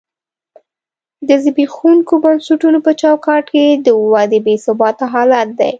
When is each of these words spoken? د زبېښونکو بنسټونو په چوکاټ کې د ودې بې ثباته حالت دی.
د 1.27 1.29
زبېښونکو 1.43 2.13
بنسټونو 2.23 2.79
په 2.85 2.91
چوکاټ 3.01 3.45
کې 3.53 3.65
د 3.85 3.87
ودې 4.11 4.39
بې 4.45 4.55
ثباته 4.65 5.05
حالت 5.13 5.47
دی. 5.59 5.69